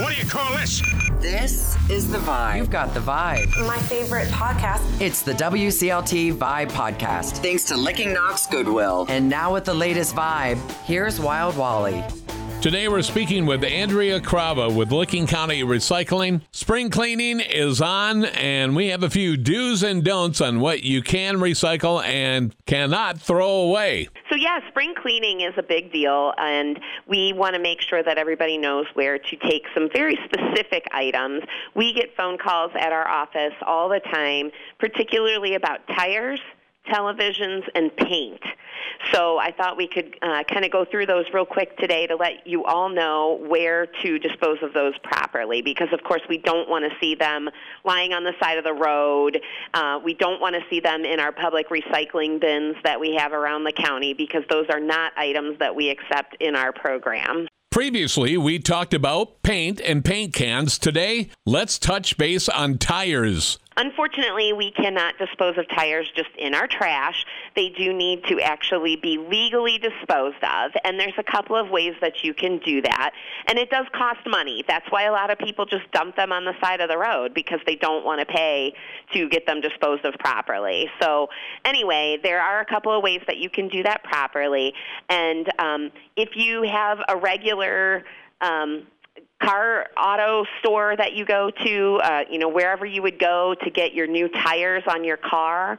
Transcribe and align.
What 0.00 0.14
do 0.14 0.22
you 0.22 0.26
call 0.26 0.50
this? 0.56 0.80
This 1.20 1.76
is 1.90 2.10
The 2.10 2.16
Vibe. 2.18 2.56
You've 2.56 2.70
got 2.70 2.94
the 2.94 3.00
vibe. 3.00 3.54
My 3.66 3.76
favorite 3.76 4.28
podcast. 4.28 4.80
It's 4.98 5.20
the 5.20 5.32
WCLT 5.34 6.32
Vibe 6.32 6.70
Podcast. 6.70 7.42
Thanks 7.42 7.64
to 7.64 7.76
Licking 7.76 8.14
Knox 8.14 8.46
Goodwill. 8.46 9.04
And 9.10 9.28
now 9.28 9.52
with 9.52 9.66
the 9.66 9.74
latest 9.74 10.16
vibe, 10.16 10.58
here's 10.84 11.20
Wild 11.20 11.54
Walley. 11.54 12.02
Today 12.60 12.88
we're 12.88 13.00
speaking 13.00 13.46
with 13.46 13.64
Andrea 13.64 14.20
Krava 14.20 14.70
with 14.76 14.92
Licking 14.92 15.26
County 15.26 15.62
Recycling. 15.62 16.42
Spring 16.50 16.90
cleaning 16.90 17.40
is 17.40 17.80
on, 17.80 18.26
and 18.26 18.76
we 18.76 18.88
have 18.88 19.02
a 19.02 19.08
few 19.08 19.38
do's 19.38 19.82
and 19.82 20.04
don'ts 20.04 20.42
on 20.42 20.60
what 20.60 20.82
you 20.82 21.00
can 21.00 21.36
recycle 21.36 22.04
and 22.04 22.54
cannot 22.66 23.18
throw 23.18 23.48
away. 23.48 24.10
So, 24.28 24.36
yeah, 24.36 24.60
spring 24.68 24.92
cleaning 24.94 25.40
is 25.40 25.54
a 25.56 25.62
big 25.62 25.90
deal, 25.90 26.34
and 26.36 26.78
we 27.08 27.32
want 27.32 27.54
to 27.54 27.62
make 27.62 27.80
sure 27.80 28.02
that 28.02 28.18
everybody 28.18 28.58
knows 28.58 28.84
where 28.92 29.18
to 29.18 29.36
take 29.36 29.62
some 29.72 29.88
very 29.90 30.18
specific 30.26 30.84
items. 30.92 31.42
We 31.74 31.94
get 31.94 32.14
phone 32.14 32.36
calls 32.36 32.72
at 32.78 32.92
our 32.92 33.08
office 33.08 33.54
all 33.66 33.88
the 33.88 34.00
time, 34.00 34.50
particularly 34.78 35.54
about 35.54 35.80
tires, 35.96 36.40
televisions, 36.88 37.62
and 37.74 37.94
paint. 37.96 38.42
So 39.12 39.38
I 39.38 39.52
thought 39.52 39.76
we 39.76 39.88
could 39.88 40.16
uh, 40.22 40.44
kind 40.44 40.64
of 40.64 40.70
go 40.70 40.84
through 40.84 41.06
those 41.06 41.24
real 41.32 41.46
quick 41.46 41.76
today 41.78 42.06
to 42.06 42.16
let 42.16 42.46
you 42.46 42.64
all 42.64 42.88
know 42.88 43.40
where 43.48 43.86
to 43.86 44.18
dispose 44.18 44.58
of 44.62 44.72
those 44.74 44.94
properly. 45.02 45.62
Because 45.62 45.88
of 45.92 46.02
course 46.04 46.22
we 46.28 46.38
don't 46.38 46.68
want 46.68 46.84
to 46.84 46.96
see 47.00 47.14
them 47.14 47.48
lying 47.84 48.12
on 48.12 48.24
the 48.24 48.34
side 48.40 48.58
of 48.58 48.64
the 48.64 48.74
road. 48.74 49.40
Uh, 49.74 50.00
we 50.04 50.14
don't 50.14 50.40
want 50.40 50.54
to 50.54 50.62
see 50.68 50.80
them 50.80 51.04
in 51.04 51.18
our 51.18 51.32
public 51.32 51.68
recycling 51.70 52.40
bins 52.40 52.76
that 52.84 53.00
we 53.00 53.14
have 53.14 53.32
around 53.32 53.64
the 53.64 53.72
county 53.72 54.12
because 54.12 54.42
those 54.50 54.66
are 54.70 54.80
not 54.80 55.12
items 55.16 55.58
that 55.58 55.74
we 55.74 55.88
accept 55.88 56.36
in 56.40 56.54
our 56.54 56.72
program. 56.72 57.46
Previously, 57.70 58.36
we 58.36 58.58
talked 58.58 58.92
about 58.92 59.42
paint 59.42 59.80
and 59.80 60.04
paint 60.04 60.34
cans. 60.34 60.76
Today, 60.76 61.30
let's 61.46 61.78
touch 61.78 62.18
base 62.18 62.48
on 62.48 62.78
tires. 62.78 63.60
Unfortunately, 63.80 64.52
we 64.52 64.70
cannot 64.72 65.16
dispose 65.16 65.56
of 65.56 65.66
tires 65.70 66.06
just 66.14 66.28
in 66.36 66.54
our 66.54 66.66
trash. 66.66 67.24
They 67.56 67.70
do 67.70 67.94
need 67.94 68.24
to 68.24 68.38
actually 68.38 68.96
be 68.96 69.16
legally 69.16 69.78
disposed 69.78 70.44
of, 70.44 70.72
and 70.84 71.00
there's 71.00 71.14
a 71.16 71.22
couple 71.22 71.56
of 71.56 71.70
ways 71.70 71.94
that 72.02 72.22
you 72.22 72.34
can 72.34 72.58
do 72.58 72.82
that. 72.82 73.12
And 73.46 73.58
it 73.58 73.70
does 73.70 73.86
cost 73.94 74.20
money. 74.26 74.62
That's 74.68 74.84
why 74.90 75.04
a 75.04 75.12
lot 75.12 75.30
of 75.30 75.38
people 75.38 75.64
just 75.64 75.90
dump 75.92 76.16
them 76.16 76.30
on 76.30 76.44
the 76.44 76.52
side 76.62 76.82
of 76.82 76.90
the 76.90 76.98
road 76.98 77.32
because 77.32 77.60
they 77.64 77.74
don't 77.74 78.04
want 78.04 78.20
to 78.20 78.26
pay 78.26 78.74
to 79.14 79.30
get 79.30 79.46
them 79.46 79.62
disposed 79.62 80.04
of 80.04 80.12
properly. 80.18 80.90
So, 81.00 81.30
anyway, 81.64 82.18
there 82.22 82.42
are 82.42 82.60
a 82.60 82.66
couple 82.66 82.94
of 82.94 83.02
ways 83.02 83.22
that 83.28 83.38
you 83.38 83.48
can 83.48 83.68
do 83.68 83.82
that 83.84 84.04
properly. 84.04 84.74
And 85.08 85.50
um, 85.58 85.90
if 86.16 86.36
you 86.36 86.64
have 86.64 86.98
a 87.08 87.16
regular 87.16 88.04
um, 88.42 88.86
car 89.42 89.86
auto 89.96 90.44
store 90.58 90.96
that 90.96 91.14
you 91.14 91.24
go 91.24 91.50
to, 91.50 92.00
uh, 92.02 92.24
you 92.30 92.38
know, 92.38 92.48
wherever 92.48 92.84
you 92.84 93.02
would 93.02 93.18
go 93.18 93.54
to 93.62 93.70
get 93.70 93.94
your 93.94 94.06
new 94.06 94.28
tires 94.28 94.82
on 94.86 95.04
your 95.04 95.16
car, 95.16 95.78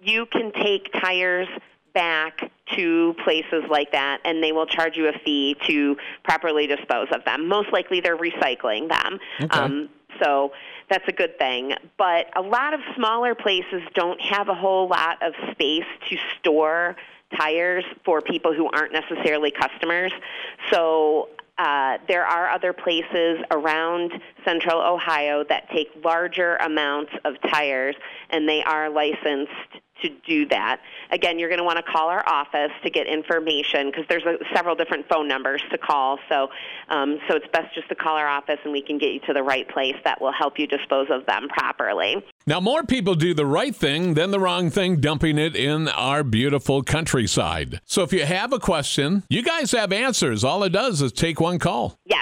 you 0.00 0.26
can 0.26 0.52
take 0.52 0.92
tires 0.92 1.48
back 1.94 2.50
to 2.74 3.14
places 3.22 3.64
like 3.70 3.92
that 3.92 4.20
and 4.24 4.42
they 4.42 4.52
will 4.52 4.66
charge 4.66 4.96
you 4.96 5.08
a 5.08 5.12
fee 5.24 5.56
to 5.66 5.96
properly 6.24 6.66
dispose 6.66 7.08
of 7.12 7.24
them. 7.24 7.48
Most 7.48 7.72
likely 7.72 8.00
they're 8.00 8.16
recycling 8.16 8.88
them. 8.88 9.18
Okay. 9.42 9.58
Um, 9.58 9.88
so 10.22 10.52
that's 10.88 11.06
a 11.08 11.12
good 11.12 11.38
thing. 11.38 11.74
But 11.98 12.26
a 12.36 12.42
lot 12.42 12.74
of 12.74 12.80
smaller 12.96 13.34
places 13.34 13.82
don't 13.94 14.20
have 14.20 14.48
a 14.48 14.54
whole 14.54 14.88
lot 14.88 15.22
of 15.22 15.34
space 15.52 15.84
to 16.08 16.16
store 16.38 16.96
tires 17.36 17.84
for 18.04 18.20
people 18.20 18.54
who 18.54 18.68
aren't 18.70 18.92
necessarily 18.92 19.50
customers. 19.50 20.12
So 20.70 21.28
uh, 21.58 21.98
there 22.08 22.24
are 22.24 22.48
other 22.48 22.72
places 22.72 23.38
around 23.50 24.12
central 24.44 24.80
Ohio 24.80 25.44
that 25.48 25.68
take 25.70 25.88
larger 26.02 26.56
amounts 26.56 27.12
of 27.24 27.34
tires, 27.50 27.94
and 28.30 28.48
they 28.48 28.62
are 28.62 28.88
licensed 28.90 29.50
to 30.02 30.08
do 30.26 30.46
that. 30.48 30.80
Again, 31.10 31.38
you're 31.38 31.48
going 31.48 31.58
to 31.58 31.64
want 31.64 31.78
to 31.78 31.82
call 31.82 32.08
our 32.08 32.26
office 32.28 32.70
to 32.82 32.90
get 32.90 33.06
information 33.06 33.90
because 33.90 34.04
there's 34.08 34.24
a, 34.24 34.36
several 34.54 34.74
different 34.74 35.08
phone 35.08 35.28
numbers 35.28 35.62
to 35.70 35.78
call. 35.78 36.18
So, 36.28 36.48
um, 36.88 37.18
so 37.28 37.36
it's 37.36 37.46
best 37.52 37.74
just 37.74 37.88
to 37.88 37.94
call 37.94 38.16
our 38.16 38.28
office, 38.28 38.58
and 38.64 38.72
we 38.72 38.82
can 38.82 38.98
get 38.98 39.12
you 39.12 39.20
to 39.26 39.32
the 39.32 39.42
right 39.42 39.68
place 39.68 39.96
that 40.04 40.20
will 40.20 40.32
help 40.32 40.58
you 40.58 40.66
dispose 40.66 41.08
of 41.10 41.26
them 41.26 41.48
properly. 41.48 42.16
Now, 42.46 42.60
more 42.60 42.82
people 42.82 43.14
do 43.14 43.34
the 43.34 43.46
right 43.46 43.74
thing 43.74 44.14
than 44.14 44.30
the 44.30 44.40
wrong 44.40 44.70
thing, 44.70 45.00
dumping 45.00 45.38
it 45.38 45.54
in 45.54 45.88
our 45.88 46.24
beautiful 46.24 46.82
countryside. 46.82 47.80
So, 47.84 48.02
if 48.02 48.12
you 48.12 48.24
have 48.24 48.52
a 48.52 48.58
question, 48.58 49.22
you 49.28 49.42
guys 49.42 49.70
have 49.72 49.92
answers. 49.92 50.44
All 50.44 50.64
it 50.64 50.70
does 50.70 51.02
is 51.02 51.12
take 51.12 51.40
one 51.40 51.58
call. 51.58 51.98
Yes, 52.04 52.21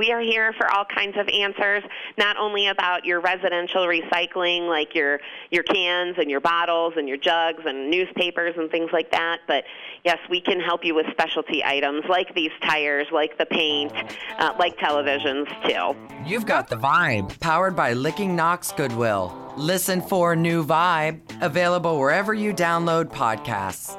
we 0.00 0.12
are 0.12 0.20
here 0.20 0.54
for 0.54 0.66
all 0.72 0.86
kinds 0.86 1.18
of 1.18 1.28
answers, 1.28 1.84
not 2.16 2.38
only 2.38 2.68
about 2.68 3.04
your 3.04 3.20
residential 3.20 3.82
recycling 3.82 4.66
like 4.66 4.94
your 4.94 5.20
your 5.50 5.62
cans 5.62 6.16
and 6.16 6.30
your 6.30 6.40
bottles 6.40 6.94
and 6.96 7.06
your 7.06 7.18
jugs 7.18 7.60
and 7.66 7.90
newspapers 7.90 8.54
and 8.56 8.70
things 8.70 8.88
like 8.94 9.10
that, 9.12 9.40
but 9.46 9.64
yes, 10.02 10.16
we 10.30 10.40
can 10.40 10.58
help 10.58 10.86
you 10.86 10.94
with 10.94 11.04
specialty 11.10 11.62
items 11.62 12.02
like 12.08 12.34
these 12.34 12.50
tires, 12.62 13.08
like 13.12 13.36
the 13.36 13.44
paint, 13.44 13.92
uh, 14.38 14.54
like 14.58 14.74
televisions 14.78 15.46
too. 15.68 15.94
You've 16.24 16.46
got 16.46 16.68
the 16.68 16.76
vibe. 16.76 17.38
Powered 17.40 17.76
by 17.76 17.92
Licking 17.92 18.34
Knox 18.34 18.72
Goodwill. 18.72 19.52
Listen 19.58 20.00
for 20.00 20.34
New 20.34 20.64
Vibe. 20.64 21.20
Available 21.42 21.98
wherever 21.98 22.32
you 22.32 22.54
download 22.54 23.12
podcasts. 23.12 23.98